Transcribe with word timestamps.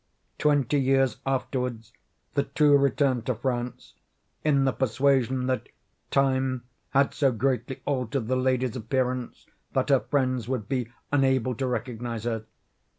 Twenty 0.39 0.79
years 0.79 1.17
afterward, 1.27 1.87
the 2.33 2.41
two 2.41 2.75
returned 2.75 3.27
to 3.27 3.35
France, 3.35 3.93
in 4.43 4.65
the 4.65 4.71
persuasion 4.73 5.45
that 5.45 5.69
time 6.09 6.63
had 6.89 7.13
so 7.13 7.31
greatly 7.31 7.83
altered 7.85 8.27
the 8.27 8.35
lady's 8.35 8.75
appearance 8.75 9.45
that 9.73 9.89
her 9.89 9.99
friends 9.99 10.47
would 10.47 10.67
be 10.67 10.91
unable 11.11 11.53
to 11.53 11.67
recognize 11.67 12.23
her. 12.23 12.45